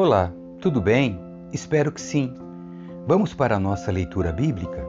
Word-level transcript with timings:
Olá, 0.00 0.32
tudo 0.60 0.80
bem? 0.80 1.18
Espero 1.52 1.90
que 1.90 2.00
sim. 2.00 2.32
Vamos 3.04 3.34
para 3.34 3.56
a 3.56 3.58
nossa 3.58 3.90
leitura 3.90 4.30
bíblica? 4.30 4.86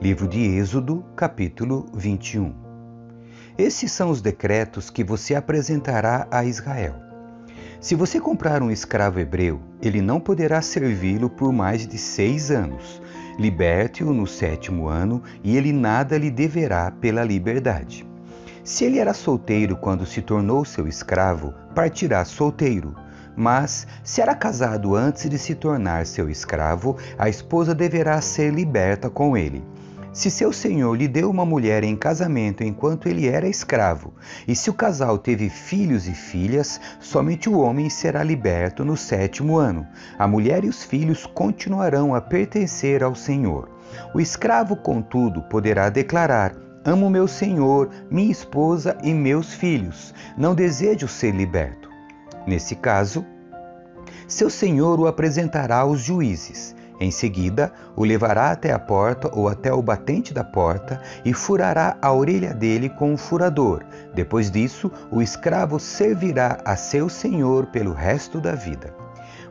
Livro 0.00 0.26
de 0.26 0.40
Êxodo, 0.40 1.04
capítulo 1.14 1.84
21. 1.92 2.54
Esses 3.58 3.92
são 3.92 4.08
os 4.08 4.22
decretos 4.22 4.88
que 4.88 5.04
você 5.04 5.34
apresentará 5.34 6.26
a 6.30 6.42
Israel. 6.42 6.94
Se 7.82 7.94
você 7.94 8.18
comprar 8.18 8.62
um 8.62 8.70
escravo 8.70 9.20
hebreu, 9.20 9.60
ele 9.82 10.00
não 10.00 10.18
poderá 10.18 10.62
servi-lo 10.62 11.28
por 11.28 11.52
mais 11.52 11.86
de 11.86 11.98
seis 11.98 12.50
anos. 12.50 13.02
Liberte-o 13.38 14.14
no 14.14 14.26
sétimo 14.26 14.88
ano 14.88 15.22
e 15.42 15.54
ele 15.54 15.70
nada 15.70 16.16
lhe 16.16 16.30
deverá 16.30 16.90
pela 16.90 17.22
liberdade. 17.22 18.06
Se 18.64 18.86
ele 18.86 18.98
era 18.98 19.12
solteiro 19.12 19.76
quando 19.76 20.06
se 20.06 20.22
tornou 20.22 20.64
seu 20.64 20.88
escravo, 20.88 21.52
partirá 21.74 22.24
solteiro 22.24 23.03
mas, 23.36 23.86
se 24.02 24.20
era 24.20 24.34
casado 24.34 24.94
antes 24.94 25.28
de 25.28 25.38
se 25.38 25.54
tornar 25.54 26.06
seu 26.06 26.28
escravo, 26.28 26.96
a 27.18 27.28
esposa 27.28 27.74
deverá 27.74 28.20
ser 28.20 28.52
liberta 28.52 29.08
com 29.10 29.36
ele. 29.36 29.64
Se 30.14 30.30
seu 30.30 30.52
senhor 30.52 30.94
lhe 30.96 31.08
deu 31.08 31.28
uma 31.28 31.44
mulher 31.44 31.82
em 31.82 31.96
casamento 31.96 32.62
enquanto 32.62 33.08
ele 33.08 33.26
era 33.26 33.48
escravo, 33.48 34.14
e 34.46 34.54
se 34.54 34.70
o 34.70 34.74
casal 34.74 35.18
teve 35.18 35.50
filhos 35.50 36.06
e 36.06 36.14
filhas, 36.14 36.80
somente 37.00 37.48
o 37.48 37.58
homem 37.58 37.90
será 37.90 38.22
liberto 38.22 38.84
no 38.84 38.96
sétimo 38.96 39.58
ano. 39.58 39.84
A 40.16 40.28
mulher 40.28 40.64
e 40.64 40.68
os 40.68 40.84
filhos 40.84 41.26
continuarão 41.26 42.14
a 42.14 42.20
pertencer 42.20 43.02
ao 43.02 43.16
senhor. 43.16 43.68
O 44.14 44.20
escravo, 44.20 44.76
contudo, 44.76 45.42
poderá 45.42 45.90
declarar: 45.90 46.54
Amo 46.84 47.10
meu 47.10 47.26
senhor, 47.26 47.90
minha 48.08 48.30
esposa 48.30 48.96
e 49.02 49.12
meus 49.12 49.52
filhos. 49.52 50.14
Não 50.38 50.54
desejo 50.54 51.08
ser 51.08 51.34
liberto. 51.34 51.83
Nesse 52.46 52.74
caso, 52.74 53.24
seu 54.28 54.50
senhor 54.50 55.00
o 55.00 55.06
apresentará 55.06 55.78
aos 55.78 56.00
juízes. 56.00 56.74
Em 57.00 57.10
seguida, 57.10 57.72
o 57.96 58.04
levará 58.04 58.50
até 58.52 58.72
a 58.72 58.78
porta 58.78 59.28
ou 59.32 59.48
até 59.48 59.72
o 59.72 59.82
batente 59.82 60.32
da 60.32 60.44
porta 60.44 61.00
e 61.24 61.34
furará 61.34 61.96
a 62.00 62.12
orelha 62.12 62.54
dele 62.54 62.88
com 62.88 63.12
um 63.12 63.16
furador. 63.16 63.82
Depois 64.14 64.50
disso, 64.50 64.90
o 65.10 65.20
escravo 65.20 65.80
servirá 65.80 66.60
a 66.64 66.76
seu 66.76 67.08
senhor 67.08 67.66
pelo 67.66 67.92
resto 67.92 68.40
da 68.40 68.54
vida. 68.54 68.94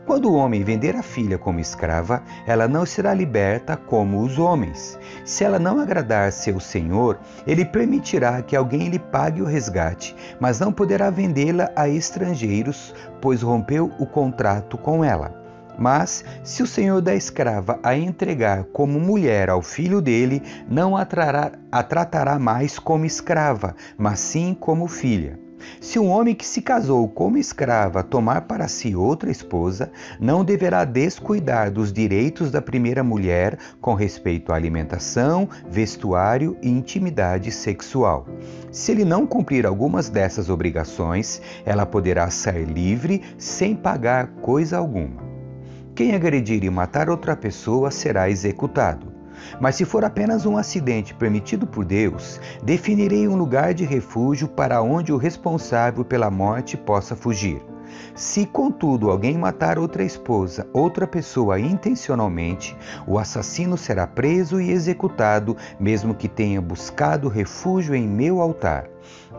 Quando 0.05 0.29
o 0.29 0.35
homem 0.35 0.63
vender 0.65 0.97
a 0.97 1.01
filha 1.01 1.37
como 1.37 1.61
escrava, 1.61 2.21
ela 2.45 2.67
não 2.67 2.85
será 2.85 3.13
liberta 3.13 3.77
como 3.77 4.21
os 4.21 4.37
homens. 4.37 4.99
Se 5.23 5.45
ela 5.45 5.57
não 5.57 5.79
agradar 5.79 6.31
seu 6.33 6.59
senhor, 6.59 7.17
ele 7.47 7.63
permitirá 7.63 8.41
que 8.41 8.55
alguém 8.55 8.89
lhe 8.89 8.99
pague 8.99 9.41
o 9.41 9.45
resgate, 9.45 10.13
mas 10.41 10.59
não 10.59 10.73
poderá 10.73 11.09
vendê-la 11.09 11.71
a 11.73 11.87
estrangeiros, 11.87 12.93
pois 13.21 13.41
rompeu 13.41 13.91
o 13.97 14.05
contrato 14.05 14.77
com 14.77 15.05
ela. 15.05 15.41
Mas, 15.77 16.23
se 16.43 16.61
o 16.61 16.67
senhor 16.67 17.01
da 17.01 17.15
escrava 17.15 17.79
a 17.81 17.95
entregar 17.95 18.65
como 18.65 18.99
mulher 18.99 19.49
ao 19.49 19.61
filho 19.61 20.01
dele, 20.01 20.43
não 20.69 20.97
a, 20.97 21.05
trará, 21.05 21.53
a 21.71 21.81
tratará 21.81 22.37
mais 22.37 22.77
como 22.77 23.05
escrava, 23.05 23.73
mas 23.97 24.19
sim 24.19 24.55
como 24.59 24.87
filha. 24.87 25.39
Se 25.79 25.99
um 25.99 26.09
homem 26.09 26.35
que 26.35 26.45
se 26.45 26.61
casou 26.61 27.07
como 27.07 27.37
escrava 27.37 28.03
tomar 28.03 28.41
para 28.41 28.67
si 28.67 28.95
outra 28.95 29.31
esposa, 29.31 29.91
não 30.19 30.43
deverá 30.43 30.85
descuidar 30.85 31.71
dos 31.71 31.91
direitos 31.91 32.51
da 32.51 32.61
primeira 32.61 33.03
mulher 33.03 33.57
com 33.79 33.93
respeito 33.93 34.51
à 34.51 34.55
alimentação, 34.55 35.47
vestuário 35.69 36.57
e 36.61 36.69
intimidade 36.69 37.51
sexual. 37.51 38.25
Se 38.71 38.91
ele 38.91 39.05
não 39.05 39.27
cumprir 39.27 39.65
algumas 39.65 40.09
dessas 40.09 40.49
obrigações, 40.49 41.41
ela 41.65 41.85
poderá 41.85 42.29
sair 42.29 42.65
livre 42.65 43.21
sem 43.37 43.75
pagar 43.75 44.27
coisa 44.41 44.77
alguma. 44.77 45.21
Quem 45.95 46.15
agredir 46.15 46.63
e 46.63 46.69
matar 46.71 47.07
outra 47.07 47.35
pessoa 47.35 47.91
será 47.91 48.27
executado. 48.27 49.12
Mas 49.59 49.75
se 49.75 49.85
for 49.85 50.03
apenas 50.03 50.45
um 50.45 50.57
acidente 50.57 51.13
permitido 51.13 51.65
por 51.65 51.85
Deus, 51.85 52.39
definirei 52.63 53.27
um 53.27 53.35
lugar 53.35 53.73
de 53.73 53.85
refúgio 53.85 54.47
para 54.47 54.81
onde 54.81 55.13
o 55.13 55.17
responsável 55.17 56.03
pela 56.03 56.29
morte 56.29 56.77
possa 56.77 57.15
fugir. 57.15 57.61
Se, 58.15 58.45
contudo, 58.45 59.09
alguém 59.09 59.37
matar 59.37 59.77
outra 59.77 60.03
esposa, 60.03 60.67
outra 60.73 61.05
pessoa 61.07 61.59
intencionalmente, 61.59 62.75
o 63.07 63.19
assassino 63.19 63.77
será 63.77 64.07
preso 64.07 64.59
e 64.59 64.71
executado, 64.71 65.55
mesmo 65.79 66.13
que 66.13 66.27
tenha 66.27 66.61
buscado 66.61 67.27
refúgio 67.27 67.95
em 67.95 68.07
meu 68.07 68.41
altar. 68.41 68.89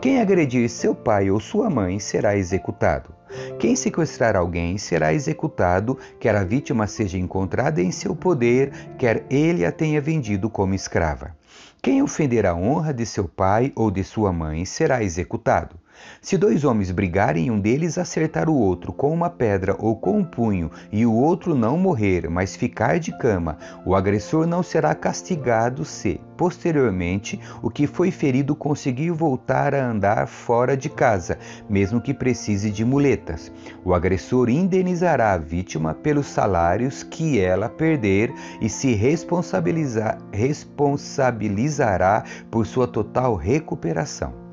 Quem 0.01 0.21
agredir 0.21 0.69
seu 0.69 0.95
pai 0.95 1.31
ou 1.31 1.41
sua 1.41 1.71
mãe 1.71 1.99
será 1.99 2.37
executado. 2.37 3.15
Quem 3.59 3.75
sequestrar 3.77 4.37
alguém 4.37 4.79
será 4.79 5.13
executado, 5.13 5.99
quer 6.19 6.35
a 6.37 6.45
vítima 6.45 6.87
seja 6.87 7.19
encontrada 7.19 7.81
em 7.81 7.91
seu 7.91 8.15
poder, 8.15 8.73
quer 8.99 9.25
ele 9.31 9.65
a 9.65 9.73
tenha 9.73 10.01
vendido 10.01 10.51
como 10.51 10.75
escrava. 10.75 11.37
Quem 11.83 12.03
ofender 12.03 12.47
a 12.47 12.55
honra 12.55 12.95
de 12.95 13.05
seu 13.05 13.29
pai 13.29 13.73
ou 13.77 13.91
de 13.91 14.03
sua 14.03 14.33
mãe 14.33 14.65
será 14.65 15.03
executado. 15.03 15.84
Se 16.21 16.37
dois 16.37 16.65
homens 16.65 16.91
brigarem 16.91 17.47
e 17.47 17.51
um 17.51 17.61
deles 17.61 17.99
acertar 17.99 18.49
o 18.49 18.55
outro 18.55 18.93
com 18.93 19.13
uma 19.13 19.31
pedra 19.31 19.77
ou 19.79 19.97
com 19.97 20.19
um 20.19 20.25
punho 20.25 20.71
e 20.91 21.05
o 21.05 21.13
outro 21.13 21.55
não 21.55 21.77
morrer, 21.77 22.29
mas 22.29 22.57
ficar 22.57 22.99
de 22.99 23.17
cama, 23.19 23.59
o 23.85 23.95
agressor 23.95 24.47
não 24.47 24.63
será 24.63 24.95
castigado 24.95 25.85
se, 25.85 26.21
posteriormente, 26.37 27.41
o 27.63 27.71
que 27.71 27.87
foi 27.87 28.11
ferido 28.11 28.55
conseguir 28.57 29.11
voltar 29.11 29.75
a 29.75 29.87
andar 29.87 30.27
fora 30.27 30.77
de 30.77 30.89
casa, 30.89 31.39
mesmo 31.69 32.01
que 32.01 32.15
precise 32.15 32.71
de 32.71 32.85
muletas. 32.85 33.53
O 33.85 33.95
agressor 33.95 34.49
indenizará 34.49 35.33
a 35.33 35.39
vítima 35.39 35.95
pelos 35.95 36.27
salários 36.27 37.03
que 37.03 37.39
ela 37.39 37.69
perder 37.69 38.33
e 38.61 38.69
se 38.69 38.95
responsabilizar, 38.95 40.19
responsabilizará 40.33 42.25
por 42.51 42.67
sua 42.67 42.87
total 42.87 43.35
recuperação. 43.35 44.44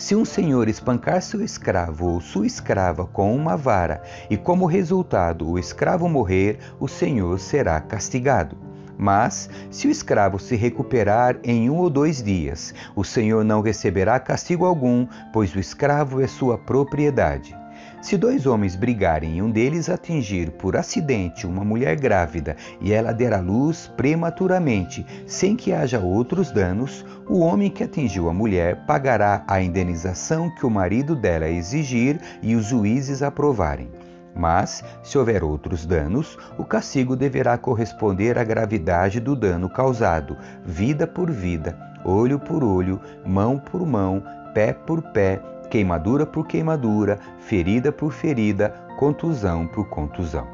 Se 0.00 0.16
um 0.16 0.24
senhor 0.24 0.66
espancar 0.66 1.20
seu 1.20 1.44
escravo 1.44 2.06
ou 2.06 2.22
sua 2.22 2.46
escrava 2.46 3.04
com 3.04 3.36
uma 3.36 3.54
vara 3.54 4.02
e, 4.30 4.36
como 4.36 4.64
resultado, 4.64 5.46
o 5.46 5.58
escravo 5.58 6.08
morrer, 6.08 6.58
o 6.80 6.88
senhor 6.88 7.38
será 7.38 7.78
castigado. 7.82 8.56
Mas, 8.96 9.50
se 9.70 9.86
o 9.88 9.90
escravo 9.90 10.38
se 10.38 10.56
recuperar 10.56 11.38
em 11.44 11.68
um 11.68 11.76
ou 11.76 11.90
dois 11.90 12.22
dias, 12.22 12.72
o 12.96 13.04
senhor 13.04 13.44
não 13.44 13.60
receberá 13.60 14.18
castigo 14.18 14.64
algum, 14.64 15.06
pois 15.34 15.54
o 15.54 15.60
escravo 15.60 16.22
é 16.22 16.26
sua 16.26 16.56
propriedade. 16.56 17.59
Se 18.00 18.16
dois 18.16 18.46
homens 18.46 18.74
brigarem 18.74 19.36
e 19.36 19.42
um 19.42 19.50
deles 19.50 19.90
atingir 19.90 20.52
por 20.52 20.74
acidente 20.74 21.46
uma 21.46 21.62
mulher 21.62 22.00
grávida 22.00 22.56
e 22.80 22.94
ela 22.94 23.12
der 23.12 23.34
à 23.34 23.40
luz 23.40 23.92
prematuramente, 23.94 25.04
sem 25.26 25.54
que 25.54 25.70
haja 25.70 26.00
outros 26.00 26.50
danos, 26.50 27.04
o 27.28 27.40
homem 27.40 27.70
que 27.70 27.84
atingiu 27.84 28.30
a 28.30 28.32
mulher 28.32 28.86
pagará 28.86 29.44
a 29.46 29.60
indenização 29.60 30.48
que 30.54 30.64
o 30.64 30.70
marido 30.70 31.14
dela 31.14 31.50
exigir 31.50 32.18
e 32.42 32.56
os 32.56 32.64
juízes 32.64 33.22
aprovarem. 33.22 33.90
Mas, 34.34 34.82
se 35.02 35.18
houver 35.18 35.44
outros 35.44 35.84
danos, 35.84 36.38
o 36.56 36.64
castigo 36.64 37.14
deverá 37.14 37.58
corresponder 37.58 38.38
à 38.38 38.44
gravidade 38.44 39.20
do 39.20 39.36
dano 39.36 39.68
causado, 39.68 40.38
vida 40.64 41.06
por 41.06 41.30
vida, 41.30 41.76
olho 42.02 42.38
por 42.38 42.64
olho, 42.64 42.98
mão 43.26 43.58
por 43.58 43.84
mão, 43.86 44.22
pé 44.54 44.72
por 44.72 45.02
pé, 45.12 45.42
queimadura 45.70 46.26
por 46.26 46.46
queimadura, 46.46 47.18
ferida 47.38 47.90
por 47.90 48.12
ferida, 48.12 48.74
contusão 48.98 49.66
por 49.66 49.88
contusão. 49.88 50.46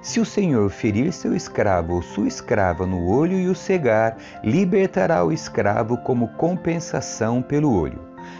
Se 0.00 0.20
o 0.20 0.24
Senhor 0.24 0.70
ferir 0.70 1.12
seu 1.12 1.34
escravo 1.34 1.94
ou 1.94 2.02
sua 2.02 2.28
escrava 2.28 2.86
no 2.86 3.06
olho 3.08 3.38
e 3.38 3.48
o 3.48 3.54
cegar, 3.54 4.16
libertará 4.42 5.24
o 5.24 5.32
escravo 5.32 5.96
como 5.98 6.28
compensação 6.28 7.42
pelo 7.42 7.74
olho. 7.74 7.98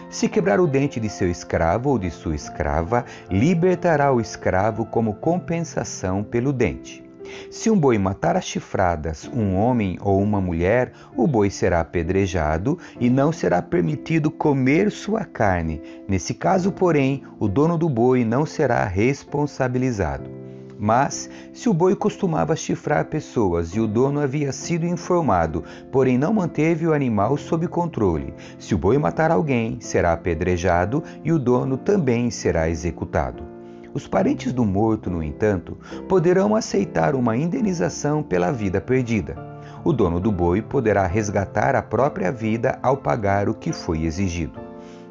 Se 0.09 0.29
quebrar 0.29 0.59
o 0.59 0.67
dente 0.67 0.99
de 0.99 1.09
seu 1.09 1.29
escravo 1.29 1.89
ou 1.89 1.99
de 1.99 2.09
sua 2.09 2.35
escrava, 2.35 3.05
libertará 3.29 4.11
o 4.11 4.21
escravo 4.21 4.85
como 4.85 5.15
compensação 5.15 6.23
pelo 6.23 6.53
dente. 6.53 7.04
Se 7.49 7.69
um 7.69 7.77
boi 7.77 7.97
matar 7.97 8.35
a 8.35 8.41
chifradas 8.41 9.29
um 9.33 9.55
homem 9.55 9.97
ou 10.01 10.21
uma 10.21 10.41
mulher, 10.41 10.91
o 11.15 11.27
boi 11.27 11.49
será 11.49 11.79
apedrejado 11.79 12.77
e 12.99 13.09
não 13.09 13.31
será 13.31 13.61
permitido 13.61 14.29
comer 14.29 14.91
sua 14.91 15.25
carne. 15.25 15.81
Nesse 16.07 16.33
caso, 16.33 16.71
porém, 16.71 17.23
o 17.39 17.47
dono 17.47 17.77
do 17.77 17.89
boi 17.89 18.23
não 18.23 18.45
será 18.45 18.85
responsabilizado. 18.85 20.45
Mas, 20.77 21.29
se 21.53 21.69
o 21.69 21.73
boi 21.73 21.95
costumava 21.95 22.55
chifrar 22.55 23.05
pessoas 23.05 23.69
e 23.69 23.79
o 23.79 23.87
dono 23.87 24.19
havia 24.19 24.51
sido 24.51 24.85
informado, 24.85 25.63
porém 25.91 26.17
não 26.17 26.33
manteve 26.33 26.85
o 26.85 26.93
animal 26.93 27.37
sob 27.37 27.67
controle, 27.67 28.33
se 28.59 28.75
o 28.75 28.77
boi 28.77 28.97
matar 28.97 29.31
alguém, 29.31 29.79
será 29.79 30.11
apedrejado 30.11 31.01
e 31.23 31.31
o 31.31 31.39
dono 31.39 31.77
também 31.77 32.29
será 32.29 32.69
executado. 32.69 33.54
Os 33.95 34.09
parentes 34.09 34.51
do 34.51 34.65
morto, 34.65 35.09
no 35.09 35.23
entanto, 35.23 35.77
poderão 36.09 36.53
aceitar 36.53 37.15
uma 37.15 37.37
indenização 37.37 38.21
pela 38.21 38.51
vida 38.51 38.81
perdida. 38.81 39.37
O 39.85 39.93
dono 39.93 40.19
do 40.19 40.33
boi 40.33 40.61
poderá 40.61 41.07
resgatar 41.07 41.77
a 41.77 41.81
própria 41.81 42.29
vida 42.29 42.77
ao 42.83 42.97
pagar 42.97 43.47
o 43.47 43.53
que 43.53 43.71
foi 43.71 44.03
exigido. 44.03 44.59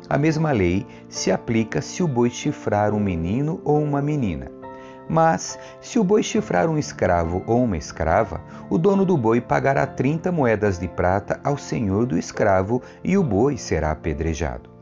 A 0.07 0.19
mesma 0.19 0.53
lei 0.53 0.87
se 1.09 1.33
aplica 1.33 1.81
se 1.81 2.03
o 2.03 2.07
boi 2.07 2.29
chifrar 2.29 2.93
um 2.93 3.01
menino 3.01 3.59
ou 3.65 3.83
uma 3.83 4.03
menina. 4.03 4.51
Mas, 5.09 5.59
se 5.81 5.99
o 5.99 6.05
boi 6.05 6.23
chifrar 6.23 6.69
um 6.69 6.77
escravo 6.77 7.43
ou 7.47 7.65
uma 7.65 7.79
escrava, 7.79 8.43
o 8.69 8.77
dono 8.77 9.07
do 9.07 9.17
boi 9.17 9.41
pagará 9.41 9.87
30 9.87 10.31
moedas 10.31 10.79
de 10.79 10.89
prata 10.89 11.41
ao 11.43 11.57
senhor 11.57 12.05
do 12.05 12.19
escravo 12.19 12.83
e 13.03 13.17
o 13.17 13.23
boi 13.23 13.57
será 13.57 13.93
apedrejado. 13.93 14.74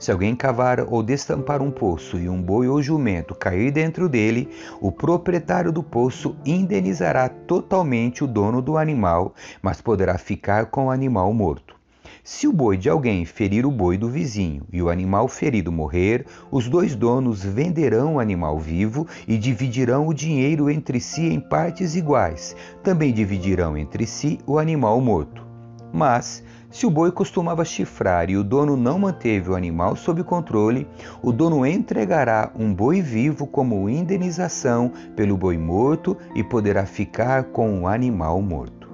Se 0.00 0.10
alguém 0.10 0.34
cavar 0.34 0.80
ou 0.88 1.02
destampar 1.02 1.60
um 1.60 1.70
poço 1.70 2.18
e 2.18 2.26
um 2.26 2.40
boi 2.40 2.66
ou 2.66 2.82
jumento 2.82 3.34
cair 3.34 3.70
dentro 3.70 4.08
dele, 4.08 4.48
o 4.80 4.90
proprietário 4.90 5.70
do 5.70 5.82
poço 5.82 6.34
indenizará 6.42 7.28
totalmente 7.28 8.24
o 8.24 8.26
dono 8.26 8.62
do 8.62 8.78
animal, 8.78 9.34
mas 9.60 9.82
poderá 9.82 10.16
ficar 10.16 10.66
com 10.66 10.86
o 10.86 10.90
animal 10.90 11.30
morto. 11.34 11.76
Se 12.24 12.48
o 12.48 12.52
boi 12.52 12.78
de 12.78 12.88
alguém 12.88 13.26
ferir 13.26 13.66
o 13.66 13.70
boi 13.70 13.98
do 13.98 14.08
vizinho 14.08 14.62
e 14.72 14.80
o 14.80 14.88
animal 14.88 15.28
ferido 15.28 15.70
morrer, 15.70 16.24
os 16.50 16.66
dois 16.66 16.94
donos 16.96 17.44
venderão 17.44 18.14
o 18.14 18.20
animal 18.20 18.58
vivo 18.58 19.06
e 19.28 19.36
dividirão 19.36 20.08
o 20.08 20.14
dinheiro 20.14 20.70
entre 20.70 20.98
si 20.98 21.26
em 21.26 21.38
partes 21.38 21.94
iguais. 21.94 22.56
Também 22.82 23.12
dividirão 23.12 23.76
entre 23.76 24.06
si 24.06 24.38
o 24.46 24.58
animal 24.58 24.98
morto. 24.98 25.46
Mas, 25.92 26.42
se 26.70 26.86
o 26.86 26.90
boi 26.90 27.10
costumava 27.10 27.64
chifrar 27.64 28.30
e 28.30 28.36
o 28.36 28.44
dono 28.44 28.76
não 28.76 28.96
manteve 28.96 29.50
o 29.50 29.56
animal 29.56 29.96
sob 29.96 30.22
controle, 30.22 30.86
o 31.20 31.32
dono 31.32 31.66
entregará 31.66 32.52
um 32.54 32.72
boi 32.72 33.02
vivo 33.02 33.44
como 33.44 33.88
indenização 33.88 34.92
pelo 35.16 35.36
boi 35.36 35.58
morto 35.58 36.16
e 36.32 36.44
poderá 36.44 36.86
ficar 36.86 37.44
com 37.44 37.82
o 37.82 37.88
animal 37.88 38.40
morto. 38.40 38.88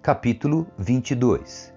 Capítulo 0.00 0.64
22 0.78 1.74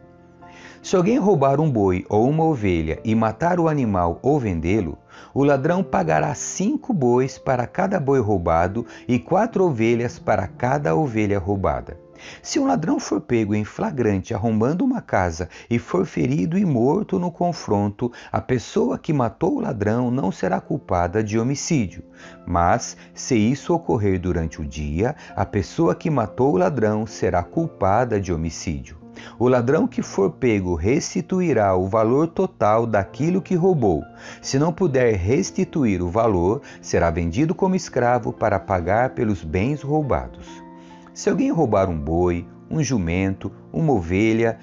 Se 0.79 0.95
alguém 0.95 1.17
roubar 1.17 1.59
um 1.59 1.69
boi 1.69 2.05
ou 2.07 2.29
uma 2.29 2.43
ovelha 2.43 2.99
e 3.03 3.15
matar 3.15 3.59
o 3.59 3.67
animal 3.67 4.19
ou 4.21 4.39
vendê-lo, 4.39 4.95
o 5.33 5.43
ladrão 5.43 5.83
pagará 5.83 6.35
cinco 6.35 6.93
bois 6.93 7.39
para 7.39 7.65
cada 7.65 7.99
boi 7.99 8.19
roubado 8.19 8.85
e 9.07 9.17
quatro 9.17 9.65
ovelhas 9.65 10.19
para 10.19 10.47
cada 10.47 10.95
ovelha 10.95 11.39
roubada. 11.39 12.04
Se 12.41 12.59
um 12.59 12.65
ladrão 12.65 12.99
for 12.99 13.21
pego 13.21 13.53
em 13.53 13.63
flagrante 13.63 14.33
arrombando 14.33 14.83
uma 14.83 15.01
casa 15.01 15.49
e 15.69 15.79
for 15.79 16.05
ferido 16.05 16.57
e 16.57 16.65
morto 16.65 17.19
no 17.19 17.31
confronto, 17.31 18.11
a 18.31 18.41
pessoa 18.41 18.97
que 18.97 19.13
matou 19.13 19.55
o 19.55 19.61
ladrão 19.61 20.09
não 20.09 20.31
será 20.31 20.59
culpada 20.59 21.23
de 21.23 21.39
homicídio. 21.39 22.03
Mas, 22.45 22.95
se 23.13 23.35
isso 23.35 23.73
ocorrer 23.73 24.19
durante 24.19 24.61
o 24.61 24.65
dia, 24.65 25.15
a 25.35 25.45
pessoa 25.45 25.95
que 25.95 26.09
matou 26.09 26.53
o 26.53 26.57
ladrão 26.57 27.05
será 27.05 27.43
culpada 27.43 28.19
de 28.19 28.33
homicídio. 28.33 29.05
O 29.39 29.47
ladrão 29.47 29.87
que 29.87 30.01
for 30.01 30.31
pego 30.31 30.75
restituirá 30.75 31.75
o 31.75 31.87
valor 31.87 32.27
total 32.27 32.85
daquilo 32.85 33.41
que 33.41 33.55
roubou. 33.55 34.03
Se 34.41 34.59
não 34.59 34.73
puder 34.73 35.15
restituir 35.15 36.01
o 36.01 36.09
valor, 36.09 36.61
será 36.81 37.09
vendido 37.09 37.55
como 37.55 37.75
escravo 37.75 38.31
para 38.31 38.59
pagar 38.59 39.11
pelos 39.11 39.43
bens 39.43 39.81
roubados. 39.81 40.64
Se 41.15 41.29
alguém 41.29 41.49
roubar 41.49 41.89
um 41.89 41.97
boi, 41.97 42.45
um 42.69 42.83
jumento, 42.83 43.49
uma 43.71 43.93
ovelha, 43.93 44.59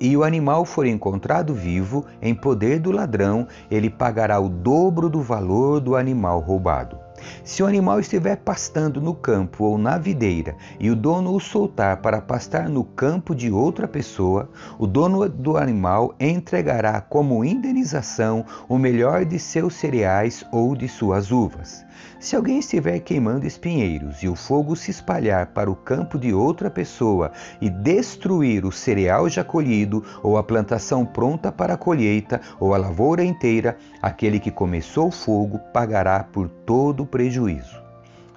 e 0.00 0.16
o 0.16 0.24
animal 0.24 0.64
for 0.64 0.86
encontrado 0.86 1.52
vivo 1.52 2.06
em 2.22 2.34
poder 2.34 2.80
do 2.80 2.90
ladrão, 2.90 3.46
ele 3.70 3.90
pagará 3.90 4.40
o 4.40 4.48
dobro 4.48 5.10
do 5.10 5.20
valor 5.20 5.80
do 5.80 5.94
animal 5.94 6.40
roubado. 6.40 6.98
Se 7.44 7.62
o 7.62 7.66
animal 7.66 8.00
estiver 8.00 8.36
pastando 8.36 8.98
no 8.98 9.14
campo 9.14 9.64
ou 9.64 9.76
na 9.76 9.98
videira 9.98 10.56
e 10.80 10.90
o 10.90 10.96
dono 10.96 11.34
o 11.34 11.38
soltar 11.38 11.98
para 11.98 12.18
pastar 12.18 12.66
no 12.66 12.82
campo 12.82 13.34
de 13.34 13.50
outra 13.50 13.86
pessoa, 13.86 14.48
o 14.78 14.86
dono 14.86 15.28
do 15.28 15.58
animal 15.58 16.14
entregará 16.18 16.98
como 17.02 17.44
indenização 17.44 18.42
o 18.70 18.78
melhor 18.78 19.26
de 19.26 19.38
seus 19.38 19.74
cereais 19.74 20.46
ou 20.50 20.74
de 20.74 20.88
suas 20.88 21.30
uvas. 21.30 21.83
Se 22.18 22.34
alguém 22.34 22.58
estiver 22.58 22.98
queimando 23.00 23.46
espinheiros 23.46 24.22
e 24.22 24.28
o 24.28 24.34
fogo 24.34 24.74
se 24.74 24.90
espalhar 24.90 25.48
para 25.48 25.70
o 25.70 25.76
campo 25.76 26.18
de 26.18 26.32
outra 26.32 26.70
pessoa 26.70 27.32
e 27.60 27.68
destruir 27.68 28.64
o 28.64 28.72
cereal 28.72 29.28
já 29.28 29.44
colhido, 29.44 30.04
ou 30.22 30.38
a 30.38 30.42
plantação 30.42 31.04
pronta 31.04 31.52
para 31.52 31.74
a 31.74 31.78
colheita, 31.78 32.40
ou 32.58 32.74
a 32.74 32.78
lavoura 32.78 33.22
inteira, 33.22 33.76
aquele 34.00 34.40
que 34.40 34.50
começou 34.50 35.08
o 35.08 35.12
fogo 35.12 35.58
pagará 35.72 36.24
por 36.24 36.48
todo 36.48 37.02
o 37.02 37.06
prejuízo. 37.06 37.83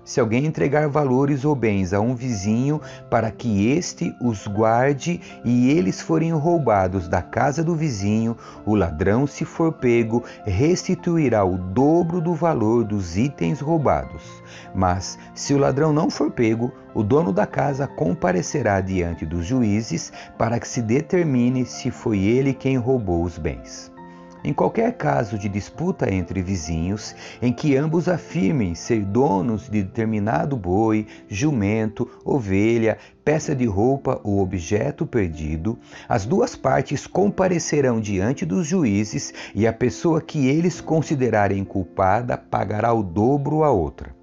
Se 0.08 0.22
alguém 0.22 0.46
entregar 0.46 0.88
valores 0.88 1.44
ou 1.44 1.54
bens 1.54 1.92
a 1.92 2.00
um 2.00 2.16
vizinho 2.16 2.80
para 3.10 3.30
que 3.30 3.68
este 3.68 4.16
os 4.22 4.48
guarde 4.48 5.20
e 5.44 5.70
eles 5.70 6.00
forem 6.00 6.32
roubados 6.32 7.10
da 7.10 7.22
casa 7.22 7.62
do 7.62 7.76
vizinho, 7.76 8.38
o 8.66 8.74
ladrão, 8.74 9.28
se 9.28 9.44
for 9.44 9.74
pego, 9.74 10.24
restituirá 10.46 11.44
o 11.44 11.58
dobro 11.58 12.22
do 12.22 12.34
valor 12.34 12.86
dos 12.86 13.18
itens 13.18 13.60
roubados. 13.60 14.24
Mas, 14.74 15.20
se 15.36 15.54
o 15.54 15.58
ladrão 15.58 15.92
não 15.92 16.10
for 16.10 16.32
pego, 16.32 16.72
o 16.94 17.04
dono 17.04 17.34
da 17.34 17.46
casa 17.46 17.86
comparecerá 17.86 18.80
diante 18.80 19.26
dos 19.26 19.46
juízes 19.46 20.14
para 20.38 20.58
que 20.58 20.70
se 20.70 20.82
determine 20.82 21.66
se 21.66 21.92
foi 21.92 22.20
ele 22.20 22.54
quem 22.54 22.78
roubou 22.78 23.24
os 23.24 23.38
bens. 23.38 23.97
Em 24.44 24.54
qualquer 24.54 24.94
caso 24.94 25.38
de 25.38 25.50
disputa 25.50 26.14
entre 26.14 26.42
vizinhos, 26.42 27.16
em 27.42 27.52
que 27.52 27.76
ambos 27.76 28.08
afirmem 28.08 28.76
ser 28.76 29.04
donos 29.04 29.70
de 29.70 29.84
determinado 29.84 30.56
boi, 30.56 31.08
jumento, 31.28 32.10
ovelha, 32.24 32.98
peça 33.26 33.56
de 33.56 33.66
roupa 33.66 34.22
ou 34.24 34.40
objeto 34.40 35.06
perdido, 35.06 35.78
as 36.08 36.26
duas 36.26 36.56
partes 36.56 37.06
comparecerão 37.06 38.00
diante 38.00 38.46
dos 38.46 38.68
juízes 38.68 39.34
e 39.54 39.68
a 39.68 39.74
pessoa 39.74 40.22
que 40.22 40.48
eles 40.48 40.80
considerarem 40.80 41.64
culpada 41.66 42.38
pagará 42.38 42.94
o 42.94 43.04
dobro 43.04 43.64
à 43.64 43.72
outra. 43.72 44.17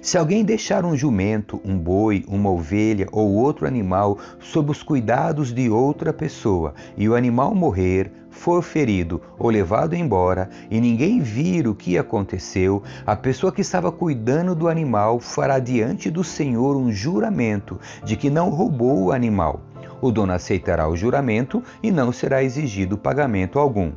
Se 0.00 0.16
alguém 0.16 0.44
deixar 0.44 0.84
um 0.84 0.96
jumento, 0.96 1.60
um 1.64 1.76
boi, 1.76 2.24
uma 2.28 2.50
ovelha 2.50 3.08
ou 3.10 3.32
outro 3.34 3.66
animal 3.66 4.18
sob 4.38 4.70
os 4.70 4.82
cuidados 4.82 5.52
de 5.52 5.68
outra 5.68 6.12
pessoa 6.12 6.74
e 6.96 7.08
o 7.08 7.14
animal 7.14 7.54
morrer, 7.54 8.10
for 8.30 8.62
ferido 8.62 9.22
ou 9.38 9.48
levado 9.48 9.94
embora 9.94 10.50
e 10.70 10.80
ninguém 10.80 11.20
vir 11.20 11.66
o 11.68 11.74
que 11.74 11.96
aconteceu, 11.96 12.82
a 13.06 13.14
pessoa 13.16 13.52
que 13.52 13.60
estava 13.60 13.90
cuidando 13.90 14.54
do 14.54 14.68
animal 14.68 15.20
fará 15.20 15.58
diante 15.58 16.10
do 16.10 16.24
Senhor 16.24 16.76
um 16.76 16.92
juramento 16.92 17.78
de 18.04 18.16
que 18.16 18.28
não 18.28 18.50
roubou 18.50 19.04
o 19.04 19.12
animal. 19.12 19.60
O 20.00 20.10
dono 20.10 20.32
aceitará 20.32 20.88
o 20.88 20.96
juramento 20.96 21.62
e 21.82 21.90
não 21.90 22.12
será 22.12 22.42
exigido 22.42 22.98
pagamento 22.98 23.58
algum. 23.58 23.92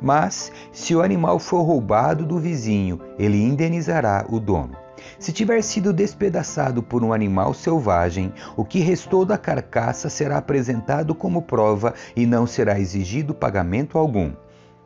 Mas, 0.00 0.50
se 0.72 0.94
o 0.96 1.02
animal 1.02 1.38
for 1.38 1.62
roubado 1.62 2.24
do 2.24 2.38
vizinho, 2.38 3.00
ele 3.18 3.40
indenizará 3.40 4.24
o 4.28 4.40
dono. 4.40 4.81
Se 5.18 5.32
tiver 5.32 5.62
sido 5.62 5.92
despedaçado 5.92 6.82
por 6.82 7.02
um 7.04 7.12
animal 7.12 7.54
selvagem, 7.54 8.32
o 8.56 8.64
que 8.64 8.80
restou 8.80 9.24
da 9.24 9.38
carcaça 9.38 10.08
será 10.08 10.38
apresentado 10.38 11.14
como 11.14 11.42
prova 11.42 11.94
e 12.16 12.26
não 12.26 12.46
será 12.46 12.78
exigido 12.78 13.34
pagamento 13.34 13.98
algum. 13.98 14.32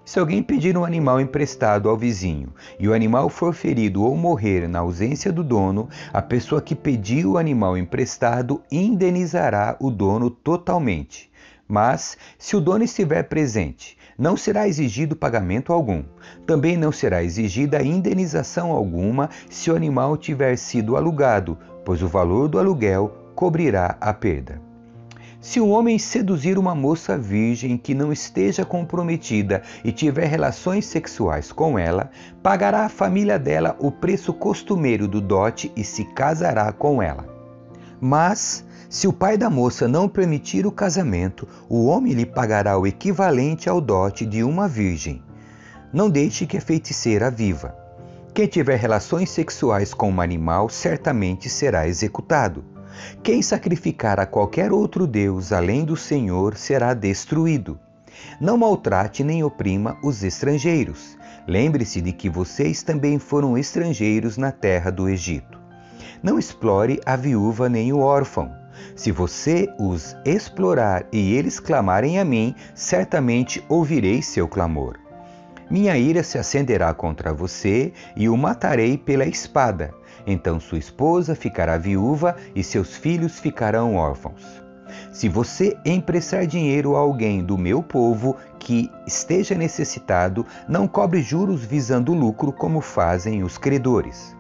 Se 0.07 0.21
alguém 0.21 0.41
pedir 0.41 0.79
um 0.79 0.85
animal 0.85 1.21
emprestado 1.21 1.89
ao 1.89 1.97
vizinho 1.97 2.55
e 2.79 2.89
o 2.89 2.95
animal 2.95 3.29
for 3.29 3.53
ferido 3.53 4.05
ou 4.05 4.17
morrer 4.17 4.69
na 4.69 4.79
ausência 4.79 5.33
do 5.33 5.43
dono, 5.43 5.89
a 6.13 6.23
pessoa 6.23 6.63
que 6.63 6.77
pediu 6.77 7.33
o 7.33 7.39
animal 7.39 7.77
emprestado 7.77 8.63
indenizará 8.71 9.77
o 9.81 9.91
dono 9.91 10.31
totalmente. 10.31 11.29
Mas, 11.67 12.17
se 12.39 12.55
o 12.55 12.61
dono 12.61 12.85
estiver 12.85 13.25
presente, 13.25 13.96
não 14.19 14.37
será 14.37 14.67
exigido 14.67 15.15
pagamento 15.15 15.73
algum. 15.73 16.03
Também 16.47 16.77
não 16.77 16.91
será 16.91 17.23
exigida 17.23 17.83
indenização 17.83 18.73
alguma 18.73 19.31
se 19.51 19.71
o 19.71 19.77
animal 19.77 20.17
tiver 20.17 20.57
sido 20.57 20.97
alugado, 20.97 21.59
pois 21.85 22.03
o 22.03 22.09
valor 22.09 22.49
do 22.49 22.59
aluguel 22.59 23.13
cobrirá 23.35 23.97
a 24.01 24.13
perda. 24.13 24.61
Se 25.41 25.61
um 25.61 25.71
homem 25.71 25.97
seduzir 25.97 26.59
uma 26.59 26.75
moça 26.75 27.17
virgem 27.17 27.77
que 27.77 27.95
não 27.95 28.13
esteja 28.13 28.65
comprometida 28.65 29.63
e 29.85 29.93
tiver 29.93 30.27
relações 30.27 30.87
sexuais 30.87 31.53
com 31.53 31.79
ela, 31.79 32.11
pagará 32.43 32.85
a 32.85 32.89
família 32.89 33.39
dela 33.39 33.77
o 33.79 33.93
preço 33.93 34.33
costumeiro 34.33 35.07
do 35.07 35.21
dote 35.21 35.71
e 35.77 35.85
se 35.85 36.05
casará 36.05 36.73
com 36.73 37.01
ela. 37.01 37.29
Mas 38.01 38.66
se 38.89 39.09
o 39.09 39.13
pai 39.13 39.37
da 39.37 39.51
moça 39.51 39.89
não 39.89 40.09
permitir 40.09 40.67
o 40.67 40.71
casamento, 40.71 41.47
o 41.69 41.87
homem 41.87 42.13
lhe 42.13 42.25
pagará 42.25 42.79
o 42.79 42.87
equivalente 42.87 43.69
ao 43.69 43.81
dote 43.81 44.25
de 44.25 44.45
uma 44.45 44.69
virgem. 44.69 45.23
Não 45.93 46.09
deixe 46.09 46.47
que 46.47 46.57
a 46.57 46.61
feiticeira 46.61 47.31
viva. 47.31 47.77
Quem 48.33 48.47
tiver 48.47 48.79
relações 48.79 49.31
sexuais 49.31 49.93
com 49.93 50.11
um 50.11 50.21
animal 50.21 50.69
certamente 50.69 51.49
será 51.49 51.89
executado. 51.89 52.65
Quem 53.23 53.43
sacrificar 53.43 54.21
a 54.21 54.27
qualquer 54.27 54.73
outro 54.73 55.07
Deus 55.07 55.53
além 55.53 55.85
do 55.85 55.97
Senhor 55.97 56.57
será 56.57 56.95
destruído. 56.95 57.79
Não 58.41 58.57
maltrate 58.57 59.25
nem 59.25 59.43
oprima 59.43 59.99
os 60.03 60.23
estrangeiros. 60.23 61.17
Lembre-se 61.47 62.01
de 62.01 62.13
que 62.13 62.31
vocês 62.31 62.83
também 62.83 63.19
foram 63.19 63.59
estrangeiros 63.59 64.37
na 64.37 64.53
terra 64.53 64.91
do 64.91 65.09
Egito. 65.09 65.59
Não 66.23 66.39
explore 66.39 67.01
a 67.05 67.17
viúva 67.17 67.69
nem 67.69 67.93
o 67.93 67.99
órfão 67.99 68.66
Se 68.95 69.13
você 69.13 69.69
os 69.79 70.17
explorar 70.25 71.07
e 71.13 71.35
eles 71.35 71.59
clamarem 71.61 72.19
a 72.19 72.25
mim, 72.25 72.55
certamente 72.75 73.65
ouvirei 73.69 74.23
seu 74.23 74.47
clamor. 74.47 74.99
Minha 75.69 75.97
ira 75.99 76.23
se 76.23 76.39
acenderá 76.39 76.95
contra 76.95 77.33
você 77.33 77.93
e 78.15 78.29
o 78.29 78.37
matarei 78.37 78.97
pela 78.97 79.25
espada. 79.25 79.93
Então 80.27 80.61
sua 80.61 80.79
esposa 80.79 81.35
ficará 81.35 81.77
viúva 81.77 82.37
e 82.55 82.63
seus 82.63 82.97
filhos 82.97 83.41
ficarão 83.41 83.97
órfãos. 83.97 84.63
Se 85.13 85.29
você 85.29 85.77
emprestar 85.85 86.47
dinheiro 86.47 86.95
a 86.95 87.01
alguém 87.01 87.43
do 87.43 87.59
meu 87.59 87.83
povo 87.83 88.37
que 88.59 88.91
esteja 89.07 89.55
necessitado, 89.55 90.47
não 90.69 90.87
cobre 90.87 91.23
juros 91.23 91.65
visando 91.65 92.15
lucro 92.15 92.53
como 92.53 92.81
fazem 92.81 93.43
os 93.43 93.59
credores. 93.59 94.36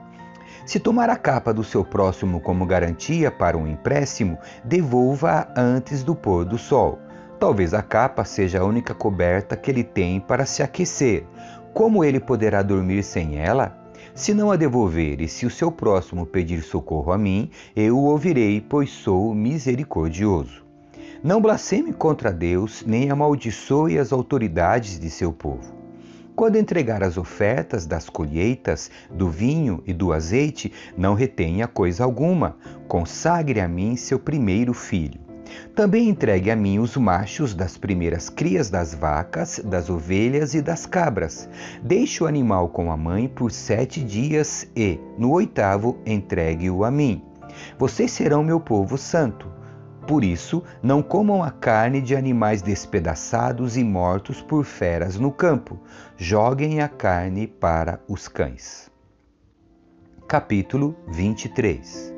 Se 0.66 0.80
tomar 0.80 1.08
a 1.08 1.16
capa 1.16 1.54
do 1.54 1.62
seu 1.62 1.85
próximo 1.85 2.40
como 2.40 2.66
garantia 2.66 3.30
para 3.30 3.56
um 3.56 3.68
empréstimo, 3.68 4.37
devolva-a 4.64 5.46
antes 5.56 6.02
do 6.02 6.12
pôr 6.12 6.44
do 6.44 6.58
sol. 6.58 6.99
Talvez 7.38 7.73
a 7.73 7.82
capa 7.82 8.25
seja 8.25 8.58
a 8.58 8.64
única 8.64 8.92
coberta 8.92 9.56
que 9.56 9.70
ele 9.70 9.85
tem 9.85 10.18
para 10.18 10.44
se 10.44 10.64
aquecer. 10.64 11.25
Como 11.73 12.02
ele 12.02 12.18
poderá 12.18 12.62
dormir 12.62 13.04
sem 13.04 13.38
ela? 13.38 13.78
Se 14.12 14.35
não 14.35 14.50
a 14.50 14.56
devolver 14.56 15.20
e 15.20 15.28
se 15.28 15.46
o 15.46 15.50
seu 15.50 15.70
próximo 15.70 16.26
pedir 16.26 16.62
socorro 16.62 17.12
a 17.12 17.18
mim, 17.18 17.49
eu 17.76 17.96
o 17.96 18.06
ouvirei, 18.06 18.61
pois 18.61 18.90
sou 18.90 19.32
misericordioso. 19.32 20.64
Não 21.23 21.40
blasfeme 21.40 21.92
contra 21.92 22.32
Deus, 22.32 22.82
nem 22.85 23.08
amaldiçoe 23.08 24.00
as 24.00 24.12
autoridades 24.12 24.99
de 24.99 25.11
seu 25.11 25.32
povo. 25.32 25.75
Quando 26.36 26.56
entregar 26.56 27.02
as 27.02 27.16
ofertas 27.16 27.86
das 27.86 28.10
colheitas, 28.10 28.90
do 29.10 29.30
vinho 29.30 29.82
e 29.86 29.94
do 29.94 30.12
azeite, 30.12 30.70
não 30.94 31.14
retenha 31.14 31.66
coisa 31.66 32.04
alguma. 32.04 32.58
Consagre 32.86 33.58
a 33.58 33.66
mim 33.66 33.96
seu 33.96 34.18
primeiro 34.18 34.74
filho. 34.74 35.18
Também 35.74 36.10
entregue 36.10 36.50
a 36.50 36.56
mim 36.56 36.78
os 36.78 36.94
machos 36.98 37.54
das 37.54 37.78
primeiras 37.78 38.28
crias 38.28 38.68
das 38.68 38.92
vacas, 38.92 39.62
das 39.64 39.88
ovelhas 39.88 40.52
e 40.52 40.60
das 40.60 40.84
cabras. 40.84 41.48
Deixe 41.82 42.22
o 42.22 42.26
animal 42.26 42.68
com 42.68 42.92
a 42.92 42.98
mãe 42.98 43.28
por 43.28 43.50
sete 43.50 44.04
dias 44.04 44.66
e, 44.76 45.00
no 45.16 45.30
oitavo, 45.32 45.96
entregue-o 46.04 46.84
a 46.84 46.90
mim. 46.90 47.24
Vocês 47.78 48.10
serão 48.10 48.44
meu 48.44 48.60
povo 48.60 48.98
santo. 48.98 49.55
Por 50.06 50.22
isso, 50.22 50.62
não 50.82 51.02
comam 51.02 51.42
a 51.42 51.50
carne 51.50 52.00
de 52.00 52.14
animais 52.14 52.62
despedaçados 52.62 53.76
e 53.76 53.84
mortos 53.84 54.40
por 54.40 54.64
feras 54.64 55.18
no 55.18 55.32
campo. 55.32 55.78
Joguem 56.16 56.80
a 56.80 56.88
carne 56.88 57.46
para 57.46 58.00
os 58.08 58.28
cães. 58.28 58.90
Capítulo 60.28 60.96
23 61.08 62.14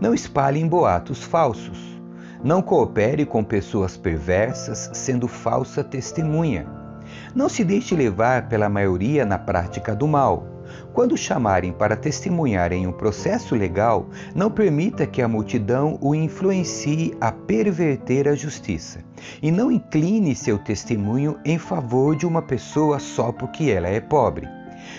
Não 0.00 0.12
espalhem 0.12 0.66
boatos 0.66 1.22
falsos 1.22 1.98
não 2.42 2.62
coopere 2.62 3.26
com 3.26 3.42
pessoas 3.42 3.96
perversas, 3.96 4.90
sendo 4.92 5.26
falsa 5.26 5.82
testemunha. 5.82 6.68
Não 7.34 7.48
se 7.48 7.64
deixe 7.64 7.96
levar 7.96 8.48
pela 8.48 8.68
maioria 8.68 9.24
na 9.24 9.38
prática 9.38 9.94
do 9.94 10.06
mal. 10.06 10.46
Quando 10.92 11.16
chamarem 11.16 11.72
para 11.72 11.96
testemunhar 11.96 12.72
em 12.72 12.86
um 12.86 12.92
processo 12.92 13.54
legal, 13.54 14.08
não 14.34 14.50
permita 14.50 15.06
que 15.06 15.22
a 15.22 15.28
multidão 15.28 15.98
o 16.00 16.14
influencie 16.14 17.14
a 17.20 17.30
perverter 17.30 18.28
a 18.28 18.34
justiça. 18.34 19.00
E 19.42 19.50
não 19.50 19.70
incline 19.70 20.34
seu 20.34 20.58
testemunho 20.58 21.38
em 21.44 21.58
favor 21.58 22.16
de 22.16 22.26
uma 22.26 22.42
pessoa 22.42 22.98
só 22.98 23.32
porque 23.32 23.70
ela 23.70 23.88
é 23.88 24.00
pobre. 24.00 24.48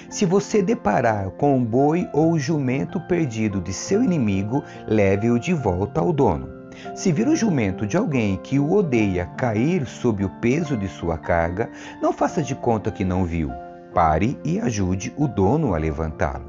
Se 0.10 0.26
você 0.26 0.62
deparar 0.62 1.30
com 1.32 1.58
um 1.58 1.64
boi 1.64 2.08
ou 2.14 2.38
jumento 2.38 3.00
perdido 3.02 3.62
de 3.62 3.74
seu 3.74 4.04
inimigo, 4.04 4.64
leve-o 4.88 5.40
de 5.40 5.54
volta 5.54 6.02
ao 6.02 6.12
dono. 6.12 6.60
Se 6.96 7.12
vir 7.12 7.28
o 7.28 7.36
jumento 7.36 7.86
de 7.86 7.98
alguém 7.98 8.38
que 8.38 8.60
o 8.60 8.74
odeia 8.74 9.26
cair 9.38 9.86
sob 9.86 10.24
o 10.24 10.30
peso 10.42 10.78
de 10.78 10.88
sua 10.88 11.18
carga, 11.18 11.70
não 12.02 12.14
faça 12.14 12.42
de 12.42 12.56
conta 12.56 12.92
que 12.92 13.04
não 13.04 13.26
viu. 13.26 13.52
Pare 13.94 14.38
e 14.44 14.60
ajude 14.60 15.14
o 15.18 15.28
dono 15.28 15.74
a 15.74 15.78
levantá-lo. 15.78 16.46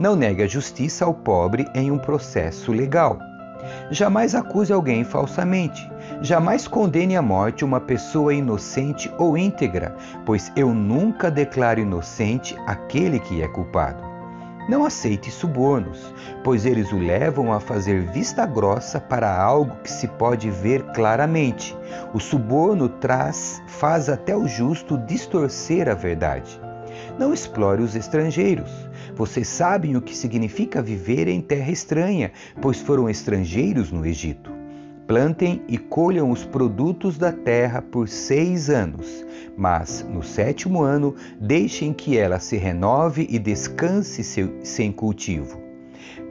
Não 0.00 0.16
negue 0.16 0.42
a 0.42 0.46
justiça 0.46 1.04
ao 1.04 1.14
pobre 1.14 1.68
em 1.74 1.90
um 1.90 1.98
processo 1.98 2.72
legal. 2.72 3.18
Jamais 3.90 4.34
acuse 4.34 4.72
alguém 4.72 5.04
falsamente. 5.04 5.90
Jamais 6.20 6.66
condene 6.66 7.16
à 7.16 7.22
morte 7.22 7.64
uma 7.64 7.80
pessoa 7.80 8.34
inocente 8.34 9.12
ou 9.18 9.36
íntegra, 9.36 9.96
pois 10.26 10.50
eu 10.56 10.74
nunca 10.74 11.30
declaro 11.30 11.80
inocente 11.80 12.56
aquele 12.66 13.20
que 13.20 13.42
é 13.42 13.48
culpado. 13.48 14.11
Não 14.68 14.84
aceite 14.84 15.30
subornos, 15.30 16.14
pois 16.44 16.64
eles 16.64 16.92
o 16.92 16.98
levam 16.98 17.52
a 17.52 17.58
fazer 17.58 18.02
vista 18.12 18.46
grossa 18.46 19.00
para 19.00 19.34
algo 19.34 19.76
que 19.82 19.90
se 19.90 20.06
pode 20.06 20.50
ver 20.50 20.84
claramente. 20.92 21.76
O 22.14 22.20
suborno 22.20 22.88
traz, 22.88 23.60
faz 23.66 24.08
até 24.08 24.36
o 24.36 24.46
justo 24.46 24.96
distorcer 24.96 25.88
a 25.88 25.94
verdade. 25.94 26.60
Não 27.18 27.34
explore 27.34 27.82
os 27.82 27.96
estrangeiros. 27.96 28.70
Vocês 29.14 29.48
sabem 29.48 29.96
o 29.96 30.02
que 30.02 30.16
significa 30.16 30.80
viver 30.80 31.26
em 31.26 31.40
terra 31.40 31.70
estranha, 31.70 32.32
pois 32.60 32.80
foram 32.80 33.08
estrangeiros 33.08 33.90
no 33.90 34.06
Egito. 34.06 34.61
Plantem 35.06 35.62
e 35.68 35.76
colham 35.76 36.30
os 36.30 36.44
produtos 36.44 37.18
da 37.18 37.32
terra 37.32 37.82
por 37.82 38.08
seis 38.08 38.70
anos, 38.70 39.26
mas 39.56 40.06
no 40.08 40.22
sétimo 40.22 40.82
ano 40.82 41.14
deixem 41.40 41.92
que 41.92 42.16
ela 42.16 42.38
se 42.38 42.56
renove 42.56 43.26
e 43.28 43.38
descanse 43.38 44.22
sem 44.62 44.92
cultivo. 44.92 45.60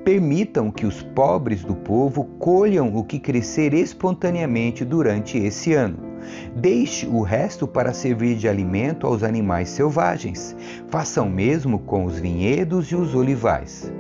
Permitam 0.04 0.72
que 0.72 0.86
os 0.86 1.04
pobres 1.04 1.64
do 1.64 1.76
povo 1.76 2.24
colham 2.40 2.96
o 2.96 3.04
que 3.04 3.20
crescer 3.20 3.74
espontaneamente 3.74 4.84
durante 4.84 5.38
esse 5.38 5.74
ano. 5.74 6.12
Deixe 6.56 7.06
o 7.06 7.22
resto 7.22 7.68
para 7.68 7.94
servir 7.94 8.36
de 8.36 8.48
alimento 8.48 9.06
aos 9.06 9.22
animais 9.22 9.70
selvagens. 9.70 10.56
Façam 10.88 11.30
mesmo 11.30 11.80
com 11.80 12.06
os 12.06 12.18
vinhedos 12.18 12.88
e 12.88 12.96
os 12.96 13.14
olivais. 13.14 13.92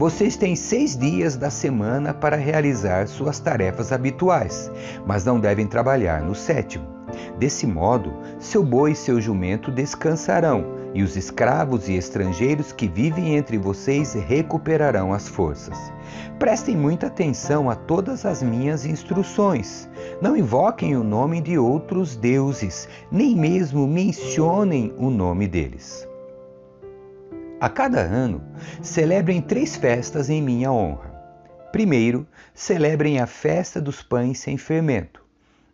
Vocês 0.00 0.34
têm 0.34 0.56
seis 0.56 0.96
dias 0.96 1.36
da 1.36 1.50
semana 1.50 2.14
para 2.14 2.34
realizar 2.34 3.06
suas 3.06 3.38
tarefas 3.38 3.92
habituais, 3.92 4.72
mas 5.04 5.26
não 5.26 5.38
devem 5.38 5.66
trabalhar 5.66 6.22
no 6.22 6.34
sétimo. 6.34 6.86
Desse 7.38 7.66
modo, 7.66 8.14
seu 8.38 8.64
boi 8.64 8.92
e 8.92 8.96
seu 8.96 9.20
jumento 9.20 9.70
descansarão, 9.70 10.64
e 10.94 11.02
os 11.02 11.18
escravos 11.18 11.86
e 11.86 11.96
estrangeiros 11.96 12.72
que 12.72 12.88
vivem 12.88 13.36
entre 13.36 13.58
vocês 13.58 14.14
recuperarão 14.14 15.12
as 15.12 15.28
forças. 15.28 15.76
Prestem 16.38 16.78
muita 16.78 17.08
atenção 17.08 17.68
a 17.68 17.74
todas 17.74 18.24
as 18.24 18.42
minhas 18.42 18.86
instruções. 18.86 19.86
Não 20.22 20.34
invoquem 20.34 20.96
o 20.96 21.04
nome 21.04 21.42
de 21.42 21.58
outros 21.58 22.16
deuses, 22.16 22.88
nem 23.12 23.36
mesmo 23.36 23.86
mencionem 23.86 24.94
o 24.96 25.10
nome 25.10 25.46
deles. 25.46 26.08
A 27.60 27.68
cada 27.68 28.00
ano, 28.00 28.40
celebrem 28.80 29.42
três 29.42 29.76
festas 29.76 30.30
em 30.30 30.40
minha 30.40 30.72
honra. 30.72 31.10
Primeiro, 31.70 32.26
celebrem 32.54 33.20
a 33.20 33.26
festa 33.26 33.78
dos 33.82 34.02
pães 34.02 34.38
sem 34.38 34.56
fermento. 34.56 35.22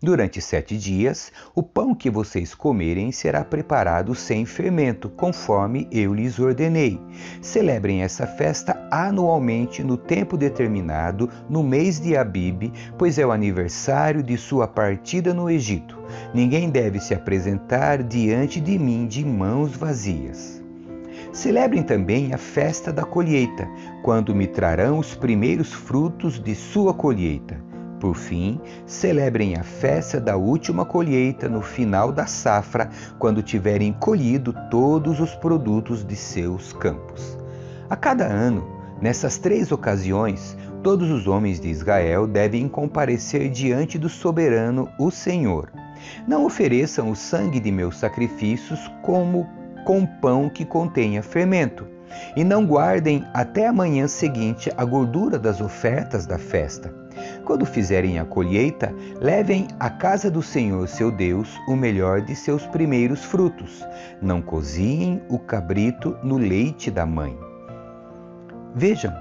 Durante 0.02 0.40
sete 0.40 0.76
dias, 0.76 1.30
o 1.54 1.62
pão 1.62 1.94
que 1.94 2.10
vocês 2.10 2.56
comerem 2.56 3.12
será 3.12 3.44
preparado 3.44 4.16
sem 4.16 4.44
fermento, 4.44 5.08
conforme 5.08 5.86
eu 5.92 6.12
lhes 6.12 6.40
ordenei. 6.40 7.00
Celebrem 7.40 8.02
essa 8.02 8.26
festa 8.26 8.84
anualmente 8.90 9.84
no 9.84 9.96
tempo 9.96 10.36
determinado, 10.36 11.30
no 11.48 11.62
mês 11.62 12.00
de 12.00 12.16
Abib, 12.16 12.72
pois 12.98 13.16
é 13.16 13.24
o 13.24 13.30
aniversário 13.30 14.24
de 14.24 14.36
sua 14.36 14.66
partida 14.66 15.32
no 15.32 15.48
Egito. 15.48 15.96
Ninguém 16.34 16.68
deve 16.68 16.98
se 16.98 17.14
apresentar 17.14 18.02
diante 18.02 18.60
de 18.60 18.76
mim 18.76 19.06
de 19.06 19.24
mãos 19.24 19.76
vazias. 19.76 20.65
Celebrem 21.36 21.82
também 21.82 22.32
a 22.32 22.38
festa 22.38 22.90
da 22.90 23.04
colheita, 23.04 23.68
quando 24.02 24.34
me 24.34 24.46
trarão 24.46 24.98
os 24.98 25.14
primeiros 25.14 25.70
frutos 25.70 26.42
de 26.42 26.54
sua 26.54 26.94
colheita. 26.94 27.62
Por 28.00 28.16
fim, 28.16 28.58
celebrem 28.86 29.54
a 29.54 29.62
festa 29.62 30.18
da 30.18 30.34
última 30.34 30.86
colheita 30.86 31.46
no 31.46 31.60
final 31.60 32.10
da 32.10 32.24
safra, 32.24 32.88
quando 33.18 33.42
tiverem 33.42 33.92
colhido 33.92 34.54
todos 34.70 35.20
os 35.20 35.34
produtos 35.34 36.02
de 36.02 36.16
seus 36.16 36.72
campos. 36.72 37.36
A 37.90 37.96
cada 37.96 38.24
ano, 38.24 38.66
nessas 39.02 39.36
três 39.36 39.70
ocasiões, 39.70 40.56
todos 40.82 41.10
os 41.10 41.26
homens 41.26 41.60
de 41.60 41.68
Israel 41.68 42.26
devem 42.26 42.66
comparecer 42.66 43.50
diante 43.50 43.98
do 43.98 44.08
soberano, 44.08 44.88
o 44.98 45.10
Senhor. 45.10 45.70
Não 46.26 46.46
ofereçam 46.46 47.10
o 47.10 47.14
sangue 47.14 47.60
de 47.60 47.70
meus 47.70 47.98
sacrifícios 47.98 48.90
como 49.02 49.46
com 49.86 50.04
pão 50.04 50.48
que 50.48 50.64
contenha 50.64 51.22
fermento, 51.22 51.86
e 52.34 52.42
não 52.42 52.66
guardem 52.66 53.24
até 53.32 53.68
a 53.68 53.72
manhã 53.72 54.08
seguinte 54.08 54.68
a 54.76 54.84
gordura 54.84 55.38
das 55.38 55.60
ofertas 55.60 56.26
da 56.26 56.38
festa. 56.38 56.92
Quando 57.44 57.64
fizerem 57.64 58.18
a 58.18 58.24
colheita, 58.24 58.92
levem 59.20 59.68
à 59.78 59.88
casa 59.88 60.28
do 60.28 60.42
Senhor 60.42 60.88
seu 60.88 61.10
Deus 61.12 61.56
o 61.68 61.76
melhor 61.76 62.20
de 62.20 62.34
seus 62.34 62.66
primeiros 62.66 63.24
frutos. 63.24 63.86
Não 64.20 64.42
cozinhem 64.42 65.22
o 65.28 65.38
cabrito 65.38 66.16
no 66.20 66.36
leite 66.36 66.90
da 66.90 67.06
mãe. 67.06 67.38
Vejam, 68.74 69.12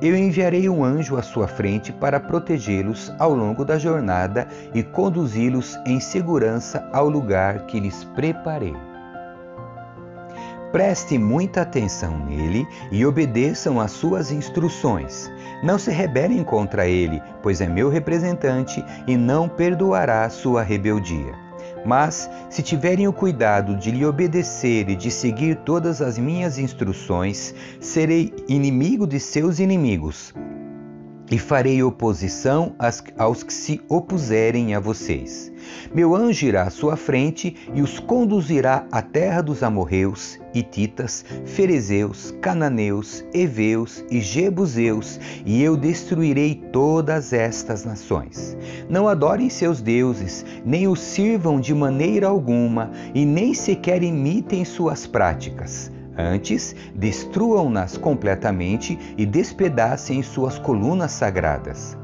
eu 0.00 0.16
enviarei 0.16 0.66
um 0.66 0.82
anjo 0.82 1.16
à 1.16 1.22
sua 1.22 1.46
frente 1.46 1.92
para 1.92 2.18
protegê-los 2.18 3.12
ao 3.18 3.34
longo 3.34 3.66
da 3.66 3.78
jornada 3.78 4.48
e 4.74 4.82
conduzi-los 4.82 5.78
em 5.84 6.00
segurança 6.00 6.88
ao 6.90 7.08
lugar 7.08 7.66
que 7.66 7.78
lhes 7.78 8.02
preparei. 8.14 8.74
Preste 10.76 11.16
muita 11.16 11.62
atenção 11.62 12.18
nele 12.18 12.68
e 12.92 13.06
obedeçam 13.06 13.80
às 13.80 13.92
suas 13.92 14.30
instruções. 14.30 15.32
Não 15.62 15.78
se 15.78 15.90
rebelem 15.90 16.44
contra 16.44 16.86
ele, 16.86 17.18
pois 17.42 17.62
é 17.62 17.66
meu 17.66 17.88
representante 17.88 18.84
e 19.06 19.16
não 19.16 19.48
perdoará 19.48 20.28
sua 20.28 20.62
rebeldia. 20.62 21.32
Mas, 21.82 22.28
se 22.50 22.62
tiverem 22.62 23.08
o 23.08 23.12
cuidado 23.12 23.74
de 23.74 23.90
lhe 23.90 24.04
obedecer 24.04 24.90
e 24.90 24.94
de 24.94 25.10
seguir 25.10 25.56
todas 25.64 26.02
as 26.02 26.18
minhas 26.18 26.58
instruções, 26.58 27.54
serei 27.80 28.34
inimigo 28.46 29.06
de 29.06 29.18
seus 29.18 29.58
inimigos 29.58 30.34
e 31.30 31.38
farei 31.38 31.82
oposição 31.82 32.74
aos 33.18 33.42
que 33.42 33.52
se 33.52 33.80
opuserem 33.88 34.74
a 34.74 34.80
vocês. 34.80 35.52
Meu 35.94 36.14
anjo 36.14 36.46
irá 36.46 36.62
à 36.62 36.70
sua 36.70 36.96
frente 36.96 37.56
e 37.74 37.82
os 37.82 37.98
conduzirá 37.98 38.86
à 38.92 39.02
terra 39.02 39.42
dos 39.42 39.62
amorreus, 39.62 40.38
hititas, 40.54 41.24
ferezeus, 41.44 42.34
cananeus, 42.40 43.24
heveus 43.34 44.04
e 44.10 44.20
jebuseus, 44.20 45.18
e 45.44 45.62
eu 45.62 45.76
destruirei 45.76 46.54
todas 46.72 47.32
estas 47.32 47.84
nações. 47.84 48.56
Não 48.88 49.08
adorem 49.08 49.50
seus 49.50 49.80
deuses, 49.80 50.44
nem 50.64 50.86
os 50.86 51.00
sirvam 51.00 51.60
de 51.60 51.74
maneira 51.74 52.28
alguma, 52.28 52.90
e 53.14 53.24
nem 53.24 53.52
sequer 53.54 54.02
imitem 54.02 54.64
suas 54.64 55.06
práticas 55.06 55.90
Antes, 56.18 56.74
destruam-nas 56.94 57.96
completamente 57.96 58.98
e 59.16 59.26
despedacem 59.26 60.22
suas 60.22 60.58
colunas 60.58 61.12
sagradas. 61.12 61.96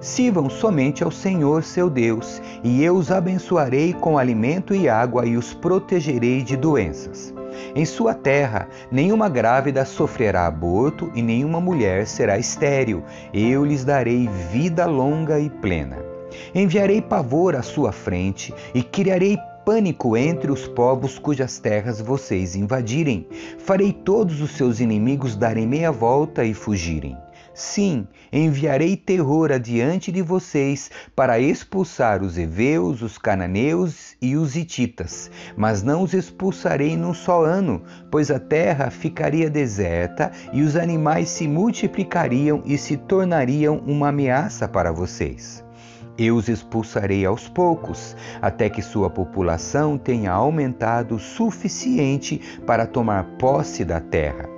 Sirvam 0.00 0.50
somente 0.50 1.02
ao 1.02 1.10
Senhor 1.10 1.62
seu 1.62 1.88
Deus, 1.88 2.42
e 2.62 2.82
eu 2.82 2.94
os 2.96 3.10
abençoarei 3.10 3.92
com 3.92 4.18
alimento 4.18 4.74
e 4.74 4.88
água 4.88 5.24
e 5.26 5.36
os 5.36 5.54
protegerei 5.54 6.42
de 6.42 6.56
doenças. 6.56 7.32
Em 7.74 7.84
sua 7.84 8.14
terra, 8.14 8.68
nenhuma 8.90 9.28
grávida 9.28 9.84
sofrerá 9.84 10.46
aborto 10.46 11.10
e 11.14 11.22
nenhuma 11.22 11.60
mulher 11.60 12.06
será 12.06 12.38
estéril. 12.38 13.02
Eu 13.32 13.64
lhes 13.64 13.84
darei 13.84 14.28
vida 14.50 14.86
longa 14.86 15.38
e 15.38 15.48
plena. 15.48 15.98
Enviarei 16.54 17.00
pavor 17.00 17.54
à 17.54 17.62
sua 17.62 17.92
frente 17.92 18.52
e 18.74 18.82
criarei 18.82 19.38
pânico 19.64 20.16
entre 20.16 20.52
os 20.52 20.68
povos 20.68 21.18
cujas 21.18 21.58
terras 21.58 22.00
vocês 22.00 22.54
invadirem. 22.54 23.26
Farei 23.58 23.92
todos 23.92 24.40
os 24.40 24.50
seus 24.52 24.80
inimigos 24.80 25.36
darem 25.36 25.66
meia 25.66 25.90
volta 25.90 26.44
e 26.44 26.52
fugirem. 26.52 27.16
Sim, 27.54 28.08
enviarei 28.32 28.96
terror 28.96 29.52
adiante 29.52 30.10
de 30.10 30.22
vocês 30.22 30.90
para 31.14 31.38
expulsar 31.38 32.20
os 32.20 32.36
heveus, 32.36 33.00
os 33.00 33.16
cananeus 33.16 34.16
e 34.20 34.36
os 34.36 34.56
hititas, 34.56 35.30
mas 35.56 35.80
não 35.80 36.02
os 36.02 36.12
expulsarei 36.14 36.96
num 36.96 37.14
só 37.14 37.44
ano, 37.44 37.80
pois 38.10 38.28
a 38.28 38.40
terra 38.40 38.90
ficaria 38.90 39.48
deserta 39.48 40.32
e 40.52 40.62
os 40.62 40.74
animais 40.74 41.28
se 41.28 41.46
multiplicariam 41.46 42.60
e 42.66 42.76
se 42.76 42.96
tornariam 42.96 43.80
uma 43.86 44.08
ameaça 44.08 44.66
para 44.66 44.90
vocês. 44.90 45.63
Eu 46.16 46.36
os 46.36 46.48
expulsarei 46.48 47.26
aos 47.26 47.48
poucos, 47.48 48.16
até 48.40 48.70
que 48.70 48.80
sua 48.80 49.10
população 49.10 49.98
tenha 49.98 50.32
aumentado 50.32 51.16
o 51.16 51.18
suficiente 51.18 52.40
para 52.64 52.86
tomar 52.86 53.24
posse 53.38 53.84
da 53.84 54.00
terra. 54.00 54.48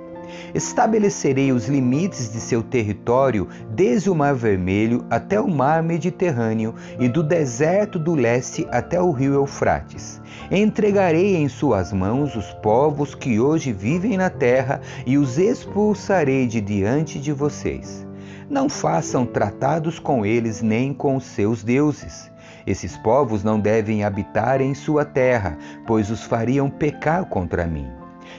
Estabelecerei 0.53 1.51
os 1.51 1.67
limites 1.67 2.31
de 2.31 2.39
seu 2.39 2.61
território 2.61 3.47
desde 3.71 4.09
o 4.09 4.15
Mar 4.15 4.35
Vermelho 4.35 5.05
até 5.09 5.39
o 5.39 5.47
Mar 5.47 5.81
Mediterrâneo 5.83 6.75
e 6.99 7.07
do 7.07 7.23
deserto 7.23 7.97
do 7.97 8.15
leste 8.15 8.67
até 8.71 9.01
o 9.01 9.11
rio 9.11 9.33
Eufrates. 9.33 10.21
Entregarei 10.51 11.35
em 11.35 11.47
suas 11.47 11.91
mãos 11.91 12.35
os 12.35 12.53
povos 12.55 13.15
que 13.15 13.39
hoje 13.39 13.73
vivem 13.73 14.17
na 14.17 14.29
terra 14.29 14.81
e 15.05 15.17
os 15.17 15.37
expulsarei 15.37 16.47
de 16.47 16.61
diante 16.61 17.19
de 17.19 17.31
vocês. 17.31 18.06
Não 18.49 18.69
façam 18.69 19.25
tratados 19.25 19.99
com 19.99 20.25
eles 20.25 20.61
nem 20.61 20.93
com 20.93 21.17
os 21.17 21.25
seus 21.25 21.63
deuses. 21.63 22.31
Esses 22.65 22.95
povos 22.97 23.43
não 23.43 23.59
devem 23.59 24.03
habitar 24.03 24.61
em 24.61 24.73
sua 24.73 25.03
terra, 25.03 25.57
pois 25.85 26.09
os 26.09 26.23
fariam 26.23 26.69
pecar 26.69 27.25
contra 27.25 27.65
mim. 27.65 27.87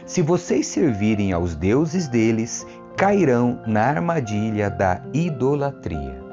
Se 0.06 0.22
vocês 0.22 0.66
servirem 0.66 1.32
aos 1.32 1.54
deuses 1.54 2.08
deles, 2.08 2.66
cairão 2.96 3.62
na 3.66 3.82
armadilha 3.82 4.70
da 4.70 5.02
idolatria. 5.12 6.26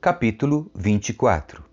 Capítulo 0.00 0.70
24 0.74 1.71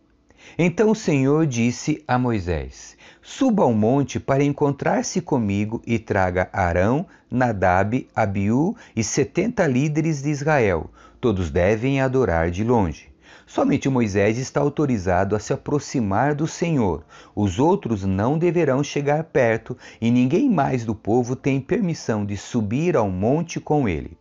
Então 0.58 0.92
o 0.92 0.96
Senhor 0.96 1.46
disse 1.46 2.04
a 2.08 2.18
Moisés: 2.18 2.98
Suba 3.22 3.64
ao 3.64 3.74
monte 3.74 4.20
para 4.20 4.44
encontrar-se 4.44 5.22
comigo 5.22 5.82
e 5.86 6.00
traga 6.00 6.50
Arão, 6.52 7.06
Nadab, 7.30 8.08
Abiú 8.16 8.76
e 8.96 9.04
setenta 9.04 9.68
líderes 9.68 10.22
de 10.22 10.30
Israel. 10.30 10.90
Todos 11.22 11.50
devem 11.50 12.02
adorar 12.02 12.50
de 12.50 12.64
longe. 12.64 13.10
Somente 13.46 13.90
Moisés 13.90 14.38
está 14.38 14.62
autorizado 14.62 15.36
a 15.36 15.40
se 15.40 15.52
aproximar 15.52 16.36
do 16.36 16.46
Senhor. 16.46 17.04
Os 17.36 17.58
outros 17.58 18.04
não 18.06 18.38
deverão 18.38 18.84
chegar 18.84 19.24
perto 19.24 19.76
e 20.00 20.12
ninguém 20.12 20.50
mais 20.50 20.86
do 20.86 20.94
povo 20.94 21.36
tem 21.36 21.60
permissão 21.60 22.26
de 22.26 22.38
subir 22.38 22.96
ao 22.96 23.10
monte 23.10 23.60
com 23.60 23.90
ele. 23.90 24.18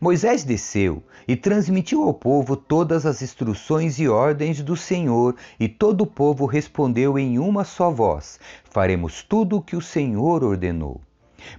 Moisés 0.00 0.44
desceu 0.44 1.02
e 1.26 1.36
transmitiu 1.36 2.02
ao 2.02 2.14
povo 2.14 2.56
todas 2.56 3.04
as 3.06 3.22
instruções 3.22 3.98
e 3.98 4.08
ordens 4.08 4.62
do 4.62 4.76
Senhor, 4.76 5.34
e 5.58 5.68
todo 5.68 6.02
o 6.02 6.06
povo 6.06 6.46
respondeu 6.46 7.18
em 7.18 7.38
uma 7.38 7.64
só 7.64 7.90
voz: 7.90 8.38
Faremos 8.64 9.22
tudo 9.22 9.56
o 9.56 9.62
que 9.62 9.76
o 9.76 9.82
Senhor 9.82 10.42
ordenou. 10.44 11.00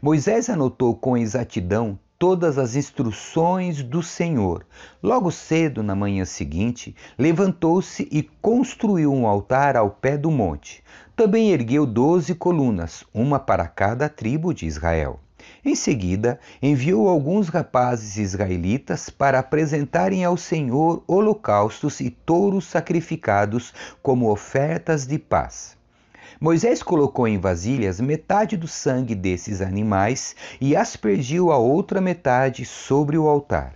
Moisés 0.02 0.50
anotou 0.50 0.96
com 0.96 1.18
exatidão 1.18 1.98
todas 2.20 2.58
as 2.58 2.76
instruções 2.76 3.84
do 3.84 4.02
Senhor. 4.02 4.66
Logo 5.02 5.32
cedo, 5.32 5.84
na 5.84 5.96
manhã 5.96 6.26
seguinte, 6.26 6.96
levantou-se 7.18 8.08
e 8.12 8.24
construiu 8.42 9.14
um 9.14 9.28
altar 9.28 9.76
ao 9.76 9.92
pé 9.92 10.18
do 10.18 10.32
monte. 10.32 10.84
Também 11.16 11.52
ergueu 11.52 11.86
doze 11.86 12.34
colunas, 12.34 13.04
uma 13.14 13.40
para 13.40 13.68
cada 13.68 14.10
tribo 14.10 14.54
de 14.54 14.66
Israel. 14.66 15.20
Em 15.68 15.76
seguida, 15.76 16.40
enviou 16.62 17.10
alguns 17.10 17.50
rapazes 17.50 18.16
israelitas 18.16 19.10
para 19.10 19.40
apresentarem 19.40 20.24
ao 20.24 20.38
Senhor 20.38 21.04
holocaustos 21.06 22.00
e 22.00 22.10
touros 22.10 22.64
sacrificados 22.64 23.74
como 24.02 24.32
ofertas 24.32 25.06
de 25.06 25.20
paz. 25.20 25.76
Moisés 26.40 26.82
colocou 26.82 27.28
em 27.28 27.38
vasilhas 27.38 28.00
metade 28.00 28.56
do 28.56 28.66
sangue 28.66 29.14
desses 29.14 29.60
animais 29.60 30.38
e 30.62 30.74
aspergiu 30.74 31.52
a 31.52 31.58
outra 31.58 32.00
metade 32.00 32.64
sobre 32.64 33.18
o 33.18 33.28
altar. 33.28 33.74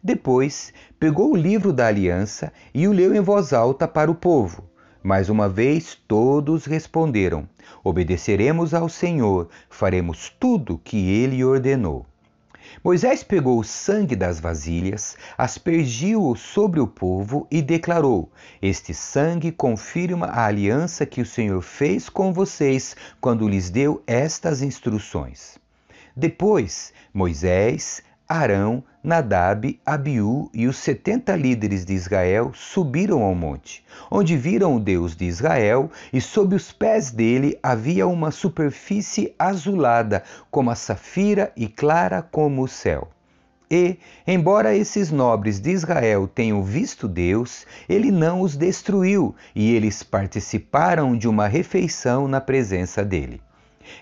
Depois, 0.00 0.72
pegou 1.00 1.32
o 1.32 1.36
livro 1.36 1.72
da 1.72 1.88
aliança 1.88 2.52
e 2.72 2.86
o 2.86 2.92
leu 2.92 3.12
em 3.12 3.20
voz 3.20 3.52
alta 3.52 3.88
para 3.88 4.08
o 4.08 4.14
povo. 4.14 4.70
Mais 5.06 5.28
uma 5.28 5.50
vez, 5.50 5.98
todos 6.08 6.64
responderam: 6.64 7.46
Obedeceremos 7.84 8.72
ao 8.72 8.88
Senhor, 8.88 9.50
faremos 9.68 10.34
tudo 10.40 10.80
que 10.82 10.96
ele 10.96 11.44
ordenou. 11.44 12.06
Moisés 12.82 13.22
pegou 13.22 13.58
o 13.58 13.64
sangue 13.64 14.16
das 14.16 14.40
vasilhas, 14.40 15.14
aspergiu-o 15.36 16.34
sobre 16.34 16.80
o 16.80 16.86
povo 16.86 17.46
e 17.50 17.60
declarou: 17.60 18.32
Este 18.62 18.94
sangue 18.94 19.52
confirma 19.52 20.24
a 20.28 20.46
aliança 20.46 21.04
que 21.04 21.20
o 21.20 21.26
Senhor 21.26 21.60
fez 21.60 22.08
com 22.08 22.32
vocês 22.32 22.96
quando 23.20 23.46
lhes 23.46 23.68
deu 23.68 24.02
estas 24.06 24.62
instruções. 24.62 25.58
Depois, 26.16 26.94
Moisés, 27.12 28.02
Arão, 28.28 28.82
Nadab, 29.02 29.78
Abiú 29.84 30.48
e 30.54 30.66
os 30.66 30.78
setenta 30.78 31.36
líderes 31.36 31.84
de 31.84 31.92
Israel 31.92 32.52
subiram 32.54 33.22
ao 33.22 33.34
monte, 33.34 33.84
onde 34.10 34.34
viram 34.34 34.76
o 34.76 34.80
Deus 34.80 35.14
de 35.14 35.26
Israel, 35.26 35.90
e 36.10 36.22
sob 36.22 36.54
os 36.56 36.72
pés 36.72 37.10
dele 37.10 37.58
havia 37.62 38.06
uma 38.06 38.30
superfície 38.30 39.34
azulada, 39.38 40.22
como 40.50 40.70
a 40.70 40.74
safira 40.74 41.52
e 41.54 41.68
clara 41.68 42.22
como 42.22 42.62
o 42.62 42.68
céu. 42.68 43.10
E, 43.70 43.98
embora 44.26 44.74
esses 44.74 45.10
nobres 45.10 45.60
de 45.60 45.72
Israel 45.72 46.26
tenham 46.26 46.62
visto 46.62 47.06
Deus, 47.06 47.66
ele 47.86 48.10
não 48.10 48.40
os 48.40 48.56
destruiu, 48.56 49.34
e 49.54 49.74
eles 49.74 50.02
participaram 50.02 51.14
de 51.14 51.28
uma 51.28 51.46
refeição 51.46 52.26
na 52.26 52.40
presença 52.40 53.04
dele. 53.04 53.42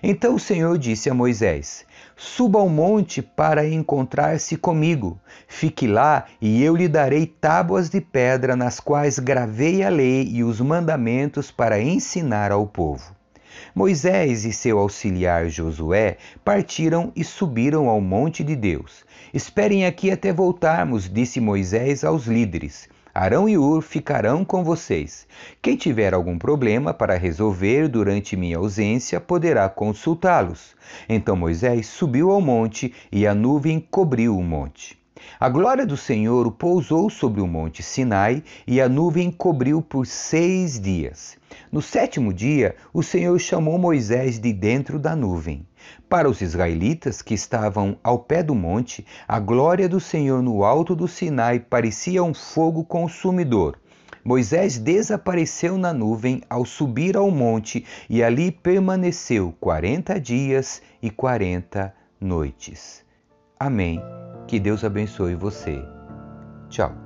Então 0.01 0.35
o 0.35 0.39
Senhor 0.39 0.77
disse 0.77 1.09
a 1.09 1.13
Moisés: 1.13 1.85
Suba 2.15 2.59
ao 2.59 2.69
monte 2.69 3.21
para 3.21 3.67
encontrar-se 3.67 4.55
comigo. 4.55 5.19
Fique 5.47 5.87
lá 5.87 6.25
e 6.41 6.63
eu 6.63 6.75
lhe 6.75 6.87
darei 6.87 7.25
tábuas 7.25 7.89
de 7.89 7.99
pedra 7.99 8.55
nas 8.55 8.79
quais 8.79 9.19
gravei 9.19 9.83
a 9.83 9.89
lei 9.89 10.27
e 10.31 10.43
os 10.43 10.61
mandamentos 10.61 11.51
para 11.51 11.81
ensinar 11.81 12.51
ao 12.51 12.67
povo. 12.67 13.15
Moisés 13.75 14.45
e 14.45 14.53
seu 14.53 14.77
auxiliar 14.79 15.49
Josué 15.49 16.17
partiram 16.43 17.11
e 17.15 17.23
subiram 17.23 17.89
ao 17.89 17.99
monte 17.99 18.43
de 18.43 18.55
Deus. 18.55 19.03
Esperem 19.33 19.85
aqui 19.85 20.11
até 20.11 20.31
voltarmos, 20.31 21.09
disse 21.09 21.39
Moisés 21.39 22.03
aos 22.03 22.25
líderes. 22.25 22.87
Arão 23.15 23.47
e 23.47 23.55
Ur 23.55 23.83
ficarão 23.83 24.43
com 24.43 24.63
vocês. 24.63 25.27
Quem 25.61 25.75
tiver 25.75 26.15
algum 26.15 26.35
problema 26.35 26.95
para 26.95 27.15
resolver 27.15 27.87
durante 27.87 28.35
minha 28.35 28.57
ausência 28.57 29.21
poderá 29.21 29.69
consultá-los. 29.69 30.75
Então 31.07 31.35
Moisés 31.35 31.85
subiu 31.85 32.31
ao 32.31 32.41
monte 32.41 32.91
e 33.11 33.27
a 33.27 33.35
nuvem 33.35 33.79
cobriu 33.79 34.35
o 34.35 34.43
monte. 34.43 34.97
A 35.39 35.47
glória 35.47 35.85
do 35.85 35.95
Senhor 35.95 36.51
pousou 36.53 37.07
sobre 37.07 37.39
o 37.39 37.45
monte 37.45 37.83
Sinai 37.83 38.43
e 38.65 38.81
a 38.81 38.89
nuvem 38.89 39.29
cobriu 39.29 39.79
por 39.79 40.07
seis 40.07 40.79
dias. 40.79 41.37
No 41.71 41.83
sétimo 41.83 42.33
dia, 42.33 42.75
o 42.91 43.03
Senhor 43.03 43.37
chamou 43.37 43.77
Moisés 43.77 44.39
de 44.39 44.51
dentro 44.51 44.97
da 44.97 45.15
nuvem. 45.15 45.63
Para 46.09 46.29
os 46.29 46.41
israelitas 46.41 47.21
que 47.21 47.33
estavam 47.33 47.97
ao 48.03 48.19
pé 48.19 48.43
do 48.43 48.55
monte, 48.55 49.05
a 49.27 49.39
glória 49.39 49.89
do 49.89 49.99
Senhor 49.99 50.41
no 50.41 50.63
alto 50.63 50.95
do 50.95 51.07
Sinai 51.07 51.59
parecia 51.59 52.23
um 52.23 52.33
fogo 52.33 52.83
consumidor. 52.83 53.77
Moisés 54.23 54.77
desapareceu 54.77 55.77
na 55.77 55.91
nuvem 55.91 56.41
ao 56.49 56.65
subir 56.65 57.17
ao 57.17 57.29
monte 57.29 57.85
e 58.09 58.23
ali 58.23 58.51
permaneceu 58.51 59.53
quarenta 59.59 60.19
dias 60.19 60.81
e 61.01 61.09
quarenta 61.09 61.93
noites. 62.21 63.03
Amém. 63.59 64.01
Que 64.47 64.59
Deus 64.59 64.83
abençoe 64.83 65.35
você. 65.35 65.83
Tchau. 66.69 67.02